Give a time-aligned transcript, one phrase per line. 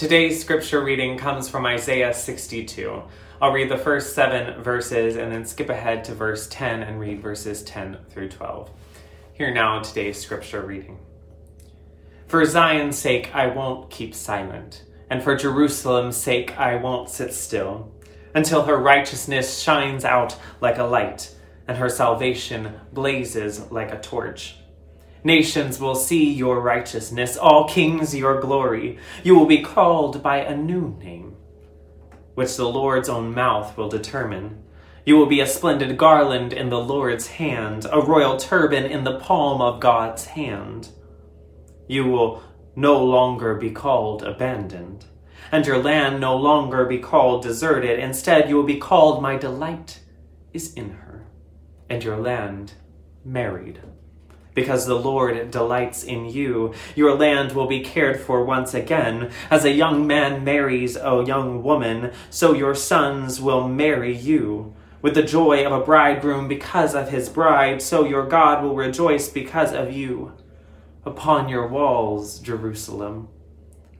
[0.00, 3.02] Today's scripture reading comes from Isaiah 62.
[3.38, 7.20] I'll read the first seven verses and then skip ahead to verse 10 and read
[7.20, 8.70] verses 10 through 12.
[9.34, 11.00] Here now today's scripture reading.
[12.28, 17.92] For Zion's sake, I won't keep silent, and for Jerusalem's sake, I won't sit still,
[18.34, 21.34] until her righteousness shines out like a light,
[21.68, 24.59] and her salvation blazes like a torch.
[25.22, 28.98] Nations will see your righteousness, all kings your glory.
[29.22, 31.36] You will be called by a new name,
[32.34, 34.62] which the Lord's own mouth will determine.
[35.04, 39.18] You will be a splendid garland in the Lord's hand, a royal turban in the
[39.18, 40.88] palm of God's hand.
[41.86, 42.42] You will
[42.74, 45.04] no longer be called abandoned,
[45.52, 47.98] and your land no longer be called deserted.
[47.98, 50.00] Instead, you will be called, My delight
[50.54, 51.26] is in her,
[51.90, 52.72] and your land
[53.22, 53.80] married
[54.54, 56.74] because the Lord delights in you.
[56.94, 59.30] Your land will be cared for once again.
[59.50, 64.74] As a young man marries a young woman, so your sons will marry you.
[65.02, 69.28] With the joy of a bridegroom because of his bride, so your God will rejoice
[69.28, 70.32] because of you.
[71.06, 73.28] Upon your walls, Jerusalem,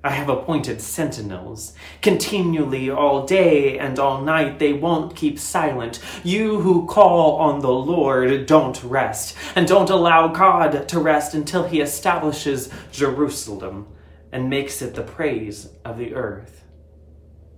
[0.03, 1.75] I have appointed sentinels.
[2.01, 6.01] Continually, all day and all night, they won't keep silent.
[6.25, 11.65] You who call on the Lord, don't rest, and don't allow God to rest until
[11.65, 13.89] he establishes Jerusalem
[14.33, 16.65] and makes it the praise of the earth.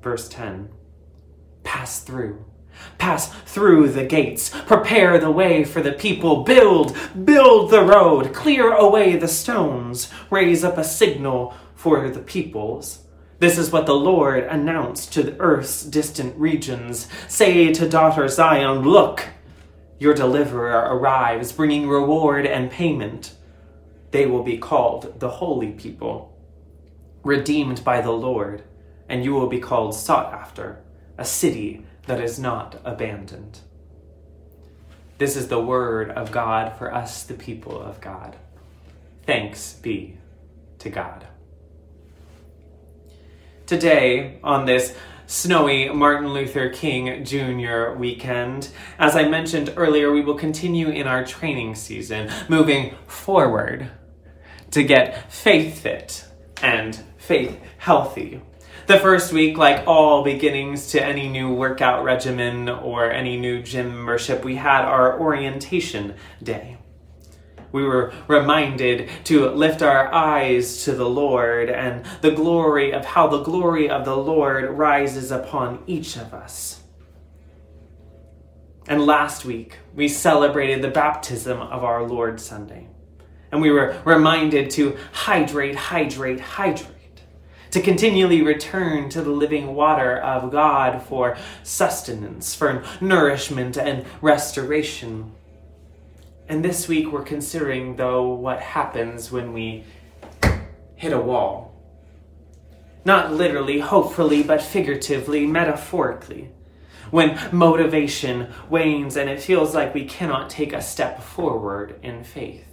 [0.02, 0.68] Verse 10
[1.62, 2.44] Pass through.
[2.98, 8.72] Pass through the gates, prepare the way for the people, build, build the road, clear
[8.72, 13.00] away the stones, raise up a signal for the peoples.
[13.40, 17.08] This is what the Lord announced to the earth's distant regions.
[17.26, 19.26] Say to daughter Zion, Look,
[19.98, 23.34] your deliverer arrives, bringing reward and payment.
[24.12, 26.38] They will be called the holy people,
[27.24, 28.62] redeemed by the Lord,
[29.08, 30.84] and you will be called sought after,
[31.18, 33.58] a city that is not abandoned.
[35.18, 38.36] This is the word of God for us, the people of God.
[39.26, 40.18] Thanks be
[40.78, 41.26] to God.
[43.66, 44.94] Today, on this
[45.26, 47.92] snowy Martin Luther King Jr.
[47.96, 48.68] weekend,
[48.98, 53.88] as I mentioned earlier, we will continue in our training season, moving forward
[54.72, 56.26] to get faith fit
[56.60, 58.42] and faith healthy.
[58.88, 63.94] The first week, like all beginnings to any new workout regimen or any new gym
[63.94, 66.78] membership, we had our orientation day
[67.72, 73.26] we were reminded to lift our eyes to the Lord and the glory of how
[73.26, 76.80] the glory of the Lord rises upon each of us.
[78.88, 82.88] And last week, we celebrated the baptism of our Lord Sunday.
[83.50, 86.92] And we were reminded to hydrate, hydrate, hydrate
[87.72, 95.32] to continually return to the living water of God for sustenance, for nourishment and restoration.
[96.48, 99.84] And this week we're considering, though, what happens when we
[100.96, 101.74] hit a wall.
[103.04, 106.50] Not literally, hopefully, but figuratively, metaphorically.
[107.10, 112.64] When motivation wanes and it feels like we cannot take a step forward in faith.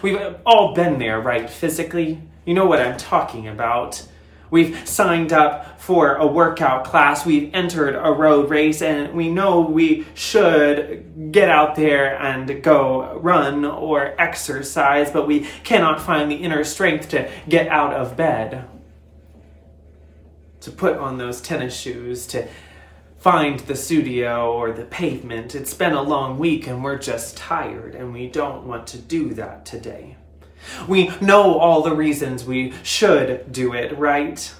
[0.00, 1.48] We've all been there, right?
[1.48, 2.22] Physically.
[2.44, 4.06] You know what I'm talking about.
[4.52, 9.62] We've signed up for a workout class, we've entered a road race, and we know
[9.62, 16.36] we should get out there and go run or exercise, but we cannot find the
[16.36, 18.68] inner strength to get out of bed,
[20.60, 22.46] to put on those tennis shoes, to
[23.20, 25.54] find the studio or the pavement.
[25.54, 29.32] It's been a long week and we're just tired and we don't want to do
[29.32, 30.18] that today.
[30.86, 34.54] We know all the reasons we should do it, right?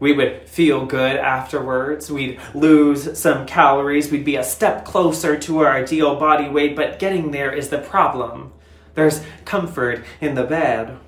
[0.00, 2.10] We would feel good afterwards.
[2.10, 4.10] We'd lose some calories.
[4.10, 7.78] We'd be a step closer to our ideal body weight, but getting there is the
[7.78, 8.52] problem.
[8.94, 10.98] There's comfort in the bed.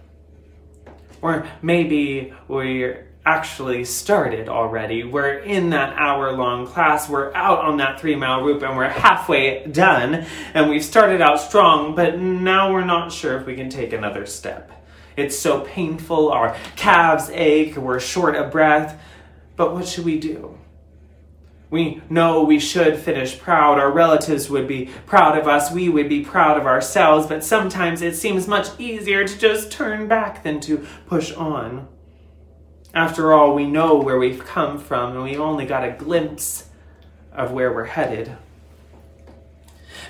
[1.26, 5.02] Or maybe we're actually started already.
[5.02, 8.88] We're in that hour long class, we're out on that three mile route, and we're
[8.88, 10.24] halfway done.
[10.54, 14.24] And we've started out strong, but now we're not sure if we can take another
[14.24, 14.70] step.
[15.16, 19.02] It's so painful, our calves ache, we're short of breath.
[19.56, 20.56] But what should we do?
[21.68, 23.78] We know we should finish proud.
[23.78, 25.72] Our relatives would be proud of us.
[25.72, 27.26] We would be proud of ourselves.
[27.26, 31.88] But sometimes it seems much easier to just turn back than to push on.
[32.94, 36.68] After all, we know where we've come from and we've only got a glimpse
[37.32, 38.36] of where we're headed.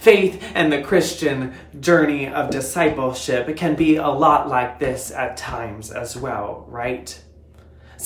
[0.00, 5.90] Faith and the Christian journey of discipleship can be a lot like this at times
[5.90, 7.20] as well, right?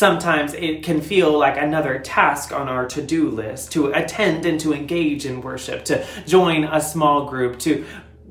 [0.00, 4.58] Sometimes it can feel like another task on our to do list to attend and
[4.60, 7.84] to engage in worship, to join a small group, to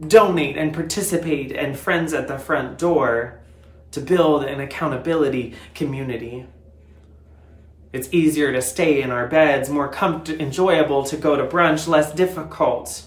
[0.07, 3.39] donate and participate and friends at the front door,
[3.91, 6.47] to build an accountability community.
[7.93, 12.11] It's easier to stay in our beds, more comfortable, enjoyable to go to brunch, less
[12.11, 13.03] difficult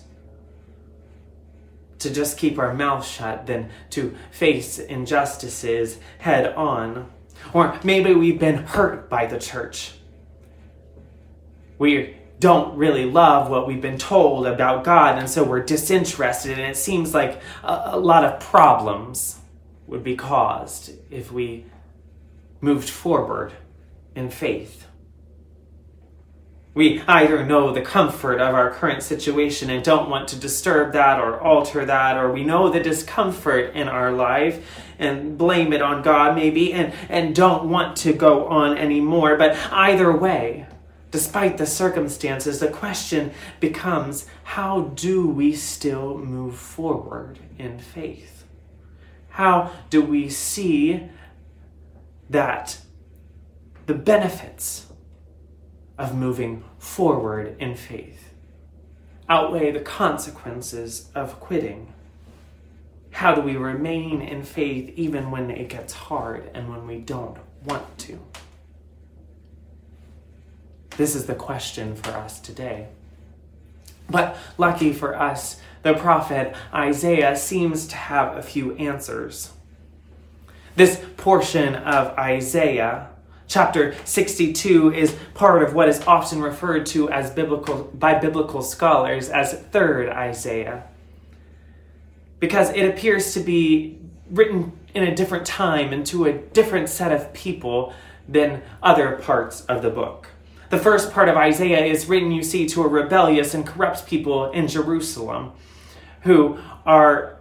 [1.99, 7.11] to just keep our mouth shut than to face injustices head on.
[7.53, 9.93] Or maybe we've been hurt by the church.
[11.79, 16.69] We don't really love what we've been told about God, and so we're disinterested, and
[16.69, 19.39] it seems like a, a lot of problems
[19.87, 21.65] would be caused if we
[22.61, 23.53] moved forward
[24.15, 24.87] in faith.
[26.75, 31.21] We either know the comfort of our current situation and don't want to disturb that
[31.21, 36.03] or alter that, or we know the discomfort in our life and blame it on
[36.03, 39.37] God maybe and, and don't want to go on anymore.
[39.37, 40.67] But either way,
[41.11, 48.45] despite the circumstances, the question becomes how do we still move forward in faith?
[49.29, 51.09] How do we see
[52.31, 52.79] that
[53.85, 54.87] the benefits
[55.99, 58.33] of moving forward in faith
[59.33, 61.93] outweigh the consequences of quitting?
[63.11, 67.39] How do we remain in faith even when it gets hard and when we don't
[67.65, 68.19] want to?
[70.99, 72.89] This is the question for us today.
[74.11, 79.51] But lucky for us, the prophet Isaiah seems to have a few answers.
[80.77, 83.09] This portion of Isaiah
[83.53, 89.29] Chapter 62 is part of what is often referred to as biblical by biblical scholars
[89.29, 90.85] as third Isaiah.
[92.41, 93.99] Because it appears to be
[94.31, 97.93] written in a different time and to a different set of people
[98.27, 100.29] than other parts of the book.
[100.71, 104.51] The first part of Isaiah is written, you see, to a rebellious and corrupt people
[104.53, 105.53] in Jerusalem
[106.23, 107.37] who are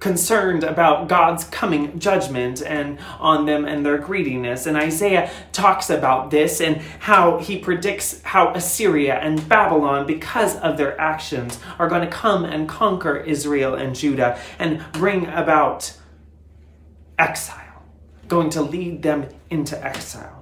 [0.00, 4.66] concerned about God's coming judgment and on them and their greediness.
[4.66, 10.76] And Isaiah talks about this and how he predicts how Assyria and Babylon, because of
[10.76, 15.96] their actions, are going to come and conquer Israel and Judah and bring about
[17.18, 17.82] exile,
[18.28, 20.37] going to lead them into exile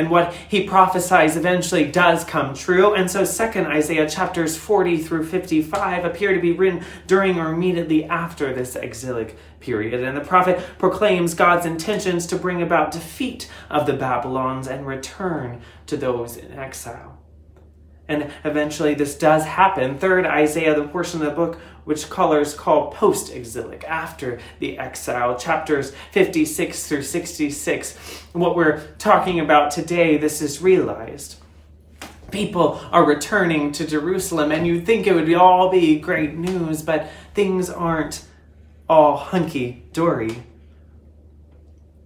[0.00, 2.94] and what he prophesies eventually does come true.
[2.94, 8.06] And so, second Isaiah chapters 40 through 55 appear to be written during or immediately
[8.06, 10.02] after this exilic period.
[10.02, 15.60] And the prophet proclaims God's intentions to bring about defeat of the Babylons and return
[15.86, 17.18] to those in exile.
[18.10, 19.96] And eventually, this does happen.
[19.96, 25.38] Third Isaiah, the portion of the book which scholars call post exilic, after the exile,
[25.38, 27.96] chapters 56 through 66.
[28.32, 31.36] What we're talking about today, this is realized.
[32.32, 37.08] People are returning to Jerusalem, and you'd think it would all be great news, but
[37.34, 38.24] things aren't
[38.88, 40.42] all hunky dory.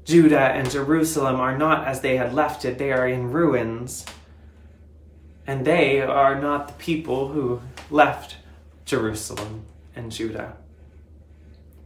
[0.04, 4.04] Judah and Jerusalem are not as they had left it, they are in ruins.
[5.46, 7.61] And they are not the people who
[7.91, 8.37] left
[8.85, 10.56] Jerusalem and Judah.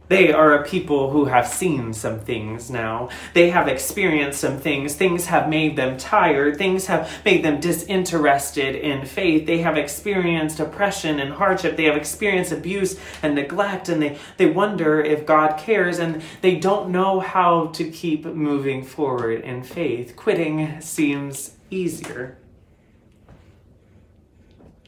[0.09, 3.09] They are a people who have seen some things now.
[3.35, 4.95] They have experienced some things.
[4.95, 6.57] Things have made them tired.
[6.57, 9.45] Things have made them disinterested in faith.
[9.45, 11.77] They have experienced oppression and hardship.
[11.77, 16.55] They have experienced abuse and neglect, and they, they wonder if God cares, and they
[16.55, 20.15] don't know how to keep moving forward in faith.
[20.15, 22.38] Quitting seems easier.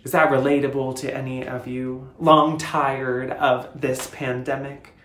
[0.03, 2.10] Is that relatable to any of you?
[2.20, 4.96] Long tired of this pandemic?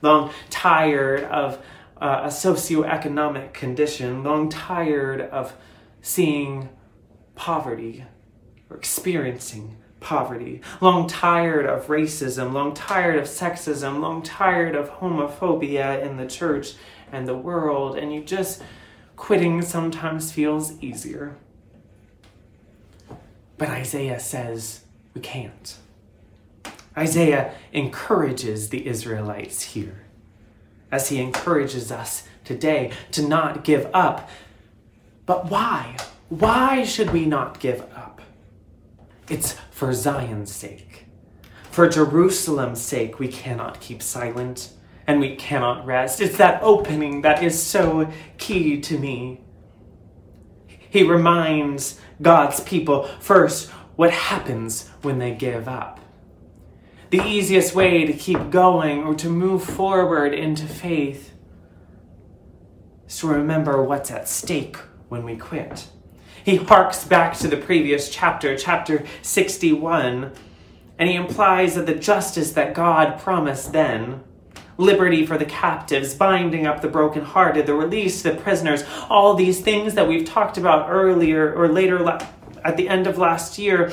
[0.00, 1.58] Long tired of
[2.00, 4.22] uh, a socioeconomic condition?
[4.22, 5.54] Long tired of
[6.02, 6.68] seeing
[7.34, 8.04] poverty
[8.70, 10.60] or experiencing poverty?
[10.80, 12.52] Long tired of racism?
[12.52, 13.98] Long tired of sexism?
[13.98, 16.74] Long tired of homophobia in the church
[17.10, 17.98] and the world?
[17.98, 18.62] And you just
[19.16, 21.38] quitting sometimes feels easier.
[23.58, 24.80] But Isaiah says
[25.14, 25.76] we can't.
[26.96, 30.04] Isaiah encourages the Israelites here,
[30.90, 34.28] as he encourages us today to not give up.
[35.26, 35.96] But why?
[36.28, 38.20] Why should we not give up?
[39.28, 41.06] It's for Zion's sake.
[41.70, 44.70] For Jerusalem's sake, we cannot keep silent
[45.06, 46.20] and we cannot rest.
[46.20, 49.40] It's that opening that is so key to me.
[50.68, 56.00] He reminds God's people first what happens when they give up.
[57.10, 61.32] the easiest way to keep going or to move forward into faith
[63.06, 64.76] is to remember what's at stake
[65.08, 65.86] when we quit.
[66.44, 70.32] He harks back to the previous chapter, chapter 61,
[70.98, 74.24] and he implies that the justice that God promised then
[74.76, 79.94] liberty for the captives, binding up the brokenhearted, the release the prisoners, all these things
[79.94, 82.04] that we've talked about earlier or later
[82.64, 83.92] at the end of last year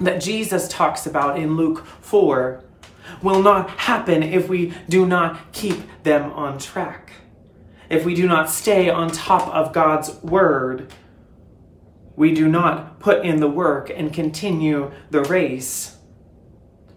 [0.00, 2.62] that Jesus talks about in Luke 4
[3.22, 7.12] will not happen if we do not keep them on track.
[7.88, 10.92] If we do not stay on top of God's word,
[12.16, 15.93] we do not put in the work and continue the race.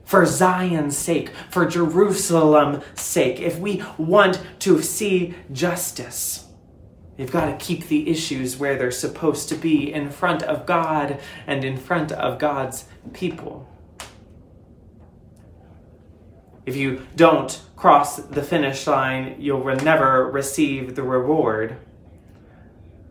[0.08, 6.48] For Zion's sake, for Jerusalem's sake, if we want to see justice,
[7.18, 11.20] You've got to keep the issues where they're supposed to be in front of God
[11.48, 13.68] and in front of God's people.
[16.68, 21.78] If you don't cross the finish line, you'll never receive the reward.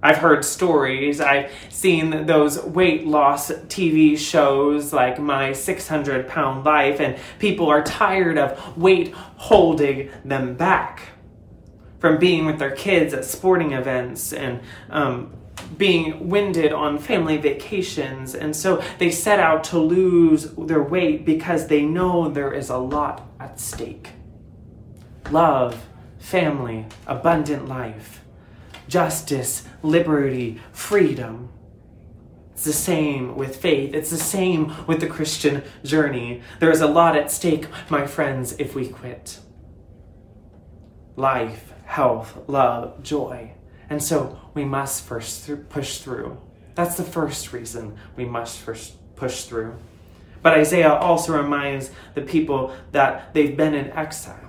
[0.03, 7.01] I've heard stories, I've seen those weight loss TV shows like My 600 Pound Life,
[7.01, 11.09] and people are tired of weight holding them back
[11.99, 14.61] from being with their kids at sporting events and
[14.91, 15.33] um,
[15.77, 18.35] being winded on family vacations.
[18.35, 22.77] And so they set out to lose their weight because they know there is a
[22.77, 24.11] lot at stake.
[25.31, 25.87] Love,
[26.19, 28.23] family, abundant life,
[28.89, 31.51] justice, liberty, freedom.
[32.53, 33.93] It's the same with faith.
[33.95, 36.43] It's the same with the Christian journey.
[36.59, 39.41] There is a lot at stake, my friends, if we quit.
[41.17, 43.53] Life, health, love, joy.
[43.91, 46.39] And so we must first th- push through.
[46.75, 49.77] That's the first reason we must first push through.
[50.43, 54.46] But Isaiah also reminds the people that they've been in exile.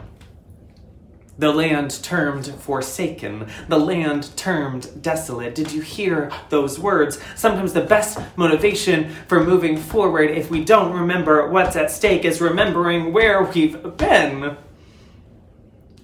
[1.39, 5.53] The land termed forsaken, the land termed desolate.
[5.53, 7.19] Did you hear those words?
[7.35, 12.41] Sometimes the best motivation for moving forward, if we don't remember what's at stake, is
[12.41, 14.57] remembering where we've been.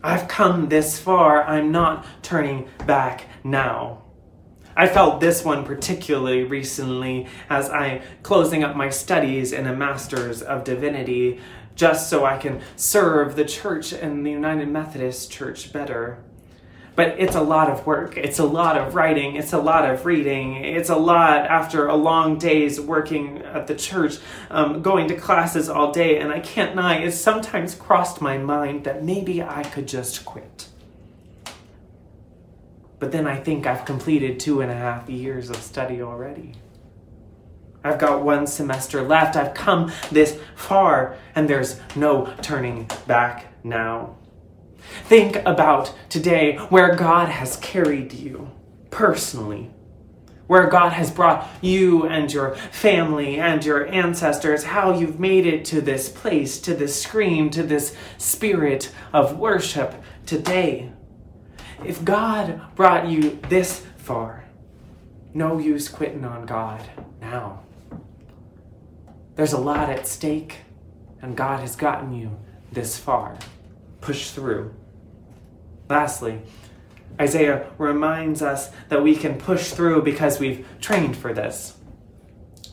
[0.04, 4.04] I've come this far, I'm not turning back now.
[4.76, 10.42] I felt this one particularly recently as I closing up my studies in a master's
[10.42, 11.40] of divinity
[11.76, 16.20] just so I can serve the church and the United Methodist Church better.
[16.96, 18.18] But it's a lot of work.
[18.18, 19.36] It's a lot of writing.
[19.36, 20.58] It's a lot of reading.
[20.58, 24.18] It's a lot after a long day's working at the church,
[24.52, 26.20] um, going to classes all day.
[26.20, 30.68] And I can't deny, it's sometimes crossed my mind that maybe I could just quit.
[33.00, 36.54] But then I think I've completed two and a half years of study already.
[37.84, 39.36] I've got one semester left.
[39.36, 44.18] I've come this far, and there's no turning back now.
[45.06, 48.52] Think about today where God has carried you
[48.90, 49.72] personally,
[50.48, 55.66] where God has brought you and your family and your ancestors, how you've made it
[55.66, 60.92] to this place, to this scream, to this spirit of worship today.
[61.86, 64.46] If God brought you this far,
[65.34, 66.82] no use quitting on God
[67.20, 67.63] now.
[69.36, 70.58] There's a lot at stake,
[71.22, 72.38] and God has gotten you
[72.72, 73.38] this far.
[74.02, 74.74] Push through.
[75.90, 76.42] Lastly,
[77.20, 81.76] Isaiah reminds us that we can push through because we've trained for this.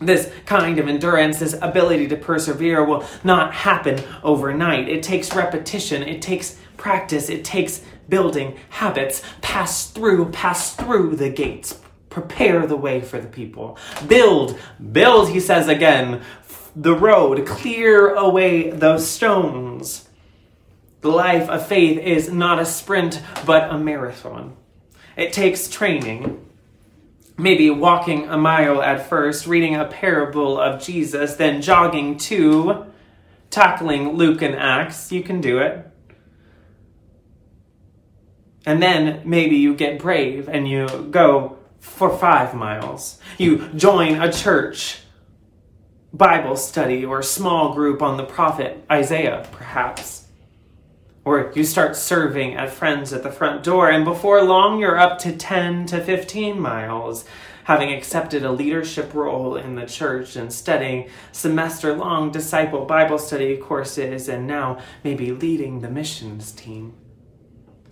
[0.01, 4.89] This kind of endurance, this ability to persevere, will not happen overnight.
[4.89, 9.23] It takes repetition, it takes practice, it takes building habits.
[9.43, 11.79] Pass through, pass through the gates.
[12.09, 13.79] Prepare the way for the people.
[14.09, 14.59] Build,
[14.91, 16.23] build, he says again,
[16.75, 17.47] the road.
[17.47, 20.09] Clear away those stones.
[21.01, 24.57] The life of faith is not a sprint, but a marathon.
[25.17, 26.47] It takes training.
[27.39, 32.85] Maybe walking a mile at first, reading a parable of Jesus, then jogging two,
[33.49, 35.11] tackling Luke and Acts.
[35.11, 35.87] You can do it.
[38.67, 43.19] And then maybe you get brave and you go for five miles.
[43.39, 45.01] You join a church,
[46.13, 50.27] Bible study, or small group on the prophet Isaiah, perhaps.
[51.25, 55.19] Or you start serving at friends at the front door, and before long you're up
[55.21, 57.25] to 10 to 15 miles,
[57.65, 63.57] having accepted a leadership role in the church and studying semester long disciple Bible study
[63.57, 66.95] courses, and now maybe leading the missions team.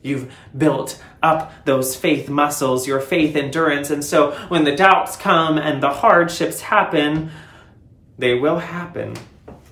[0.03, 5.59] You've built up those faith muscles, your faith endurance, and so when the doubts come
[5.59, 7.31] and the hardships happen,
[8.19, 9.15] they will happen.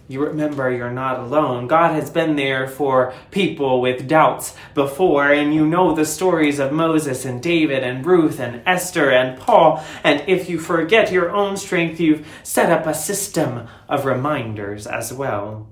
[0.08, 1.66] You remember you're not alone.
[1.66, 6.70] God has been there for people with doubts before, and you know the stories of
[6.70, 9.82] Moses and David and Ruth and Esther and Paul.
[10.04, 15.12] And if you forget your own strength, you've set up a system of reminders as
[15.12, 15.68] well.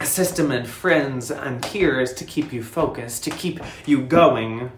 [0.00, 4.72] A system and friends and peers to keep you focused, to keep you going.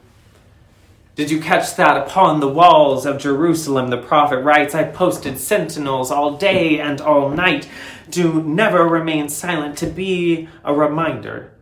[1.19, 1.97] Did you catch that?
[1.97, 7.29] Upon the walls of Jerusalem, the prophet writes, I posted sentinels all day and all
[7.29, 7.69] night
[8.13, 11.53] to never remain silent, to be a reminder,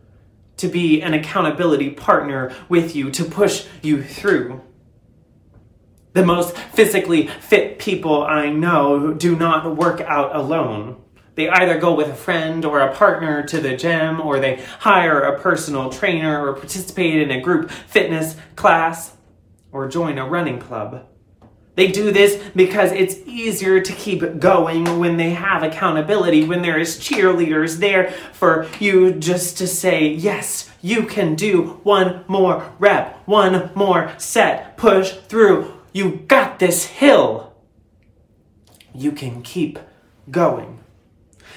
[0.59, 4.61] to be an accountability partner with you, to push you through.
[6.13, 11.03] The most physically fit people I know do not work out alone.
[11.35, 15.21] They either go with a friend or a partner to the gym, or they hire
[15.21, 19.16] a personal trainer or participate in a group fitness class
[19.77, 21.07] or join a running club.
[21.75, 26.79] They do this because it's easier to keep going when they have accountability, when there
[26.79, 33.21] is cheerleaders there for you just to say, yes, you can do one more rep,
[33.27, 35.75] one more set, push through.
[35.93, 37.53] You got this hill.
[38.95, 39.79] You can keep
[40.31, 40.81] going.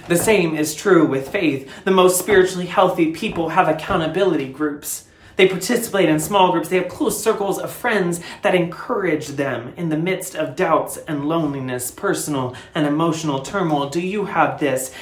[0.10, 1.72] The same is true with faith.
[1.86, 5.06] The most spiritually healthy people have accountability groups.
[5.40, 6.68] They participate in small groups.
[6.68, 11.30] They have close circles of friends that encourage them in the midst of doubts and
[11.30, 13.90] loneliness, personal and emotional turmoil.
[13.90, 14.94] Do you have this?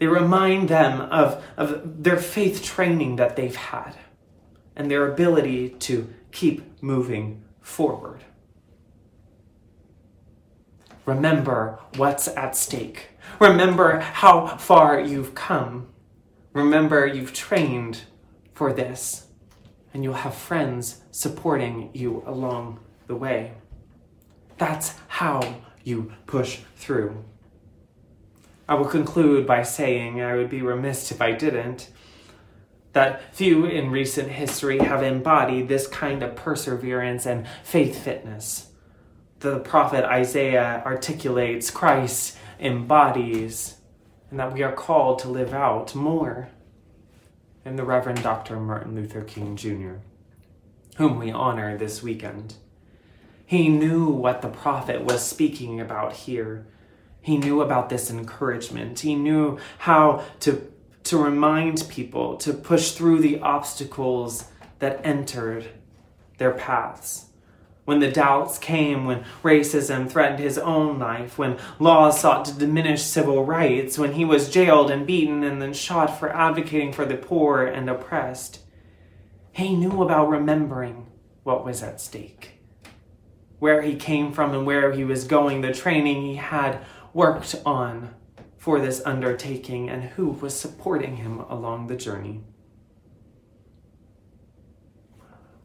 [0.00, 3.94] They remind them of, of their faith training that they've had
[4.74, 8.24] and their ability to keep moving forward.
[11.06, 13.10] Remember what's at stake.
[13.38, 15.86] Remember how far you've come.
[16.52, 18.00] Remember you've trained
[18.60, 19.26] for this,
[19.94, 23.52] and you'll have friends supporting you along the way.
[24.58, 27.24] That's how you push through.
[28.68, 31.88] I will conclude by saying, I would be remiss if I didn't,
[32.92, 38.72] that few in recent history have embodied this kind of perseverance and faith fitness.
[39.38, 43.76] The prophet Isaiah articulates, Christ embodies,
[44.30, 46.50] and that we are called to live out more
[47.64, 48.58] and the Reverend Dr.
[48.58, 49.96] Martin Luther King Jr.,
[50.96, 52.54] whom we honor this weekend.
[53.44, 56.66] He knew what the prophet was speaking about here.
[57.20, 59.00] He knew about this encouragement.
[59.00, 60.70] He knew how to,
[61.04, 64.44] to remind people to push through the obstacles
[64.78, 65.68] that entered
[66.38, 67.29] their paths
[67.90, 73.02] when the doubts came, when racism threatened his own life, when laws sought to diminish
[73.02, 77.16] civil rights, when he was jailed and beaten and then shot for advocating for the
[77.16, 78.60] poor and oppressed.
[79.50, 81.08] He knew about remembering
[81.42, 82.60] what was at stake,
[83.58, 88.14] where he came from and where he was going, the training he had worked on
[88.56, 92.44] for this undertaking, and who was supporting him along the journey.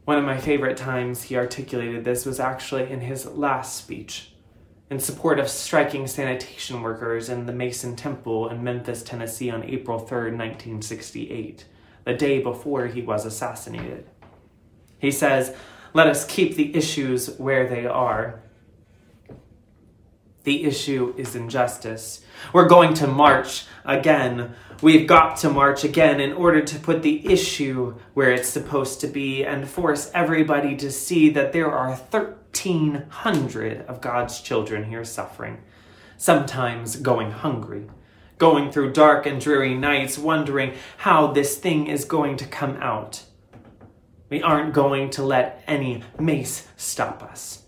[0.06, 4.30] One of my favorite times he articulated this was actually in his last speech
[4.88, 9.98] in support of striking sanitation workers in the Mason Temple in Memphis, Tennessee on April
[9.98, 11.64] 3, 1968,
[12.04, 14.06] the day before he was assassinated.
[14.96, 15.56] He says,
[15.92, 18.44] Let us keep the issues where they are.
[20.46, 22.20] The issue is injustice.
[22.52, 24.54] We're going to march again.
[24.80, 29.08] We've got to march again in order to put the issue where it's supposed to
[29.08, 35.64] be and force everybody to see that there are 1,300 of God's children here suffering,
[36.16, 37.88] sometimes going hungry,
[38.38, 43.24] going through dark and dreary nights, wondering how this thing is going to come out.
[44.30, 47.64] We aren't going to let any mace stop us.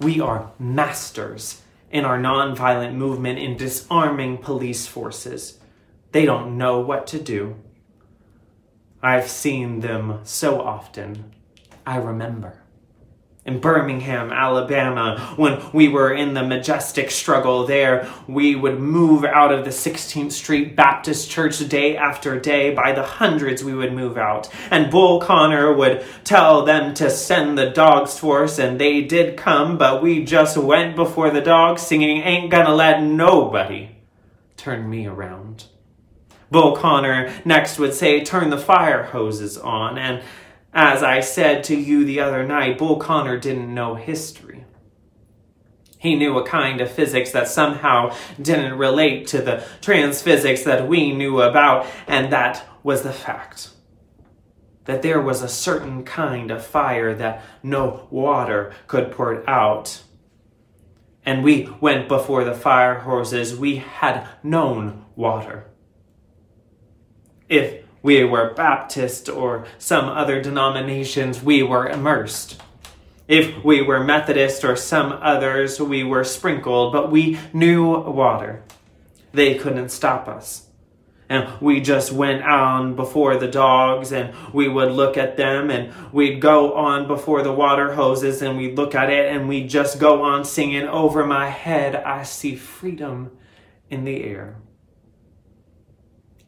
[0.00, 5.58] We are masters in our nonviolent movement in disarming police forces.
[6.12, 7.56] They don't know what to do.
[9.02, 11.34] I've seen them so often.
[11.86, 12.59] I remember.
[13.46, 19.50] In Birmingham, Alabama, when we were in the majestic struggle there, we would move out
[19.50, 22.74] of the 16th Street Baptist Church day after day.
[22.74, 24.50] By the hundreds, we would move out.
[24.70, 29.38] And Bull Connor would tell them to send the dogs for us, and they did
[29.38, 33.96] come, but we just went before the dogs, singing, Ain't Gonna Let Nobody
[34.58, 35.64] Turn Me Around.
[36.50, 40.22] Bull Connor next would say, Turn the fire hoses on, and
[40.72, 44.64] as I said to you the other night, Bull Connor didn't know history.
[45.98, 50.88] He knew a kind of physics that somehow didn't relate to the trans physics that
[50.88, 53.70] we knew about, and that was the fact
[54.86, 60.02] that there was a certain kind of fire that no water could put out.
[61.24, 65.66] and we went before the fire hoses, we had known water.
[67.48, 72.60] If we were Baptist or some other denominations, we were immersed.
[73.28, 78.62] If we were Methodist or some others, we were sprinkled, but we knew water.
[79.32, 80.66] They couldn't stop us.
[81.28, 85.92] And we just went on before the dogs and we would look at them and
[86.12, 90.00] we'd go on before the water hoses and we'd look at it and we'd just
[90.00, 93.30] go on singing over my head, I see freedom
[93.90, 94.56] in the air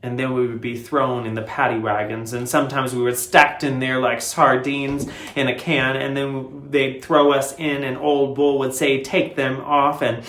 [0.02, 2.32] and then we would be thrown in the paddy wagons.
[2.32, 7.04] And sometimes we were stacked in there like sardines in a can and then they'd
[7.04, 10.24] throw us in and old bull would say take them off and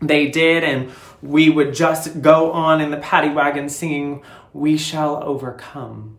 [0.00, 4.22] they did and we would just go on in the paddy wagon singing
[4.54, 6.16] we shall overcome.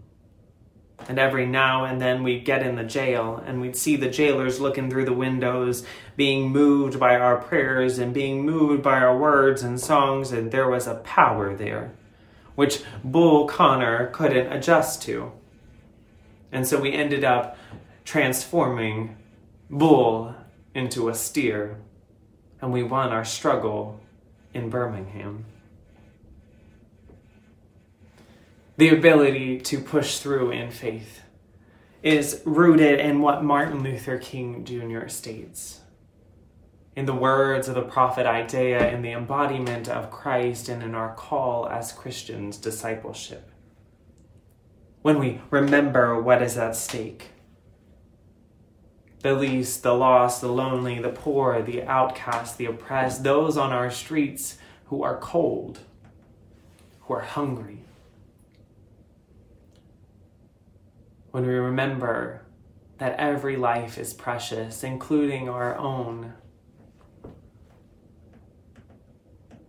[1.07, 4.59] And every now and then we'd get in the jail and we'd see the jailers
[4.59, 5.83] looking through the windows,
[6.15, 10.69] being moved by our prayers and being moved by our words and songs, and there
[10.69, 11.93] was a power there
[12.59, 15.31] which Bull Connor couldn't adjust to.
[16.51, 17.57] And so we ended up
[18.03, 19.15] transforming
[19.69, 20.35] Bull
[20.75, 21.77] into a steer,
[22.61, 24.01] and we won our struggle
[24.53, 25.45] in Birmingham.
[28.75, 31.21] The ability to push through in faith
[32.03, 35.07] is rooted in what Martin Luther King Jr.
[35.07, 35.78] states
[36.99, 41.15] in the words of the prophet Isaiah, in the embodiment of Christ, and in our
[41.15, 43.49] call as Christians, discipleship.
[45.01, 47.29] When we remember what is at stake
[49.21, 53.89] the least, the lost, the lonely, the poor, the outcast, the oppressed, those on our
[53.89, 54.57] streets
[54.87, 55.79] who are cold,
[57.01, 57.79] who are hungry.
[61.31, 62.45] When we remember
[62.97, 66.33] that every life is precious, including our own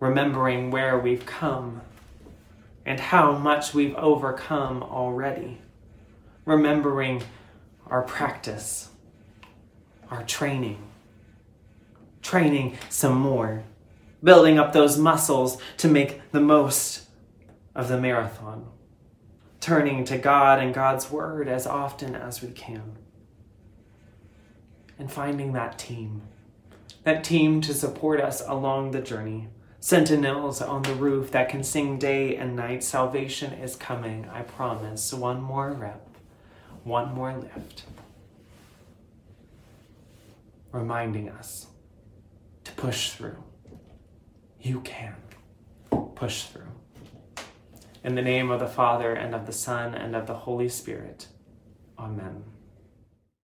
[0.01, 1.79] remembering where we've come
[2.85, 5.61] and how much we've overcome already,
[6.43, 7.21] remembering
[7.85, 8.89] our practice,
[10.09, 10.81] our training,
[12.23, 13.63] training some more,
[14.23, 17.07] building up those muscles to make the most
[17.75, 18.67] of the marathon,
[19.59, 22.97] turning to God and God's Word as often as we can,
[24.97, 26.23] and finding that team,
[27.03, 29.47] that team to support us along the journey
[29.81, 32.83] sentinels on the roof that can sing day and night.
[32.83, 35.11] Salvation is coming, I promise.
[35.11, 36.07] One more rep,
[36.83, 37.83] one more lift.
[40.71, 41.67] Reminding us
[42.63, 43.43] to push through.
[44.61, 45.15] You can
[46.15, 46.71] push through.
[48.03, 51.27] In the name of the Father, and of the Son, and of the Holy Spirit.
[51.97, 52.43] Amen.